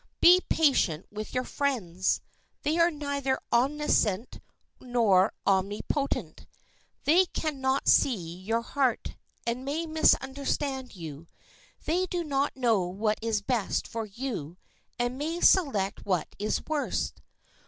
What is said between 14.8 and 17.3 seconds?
and may select what is worst.